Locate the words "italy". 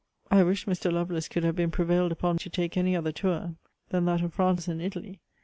4.81-5.19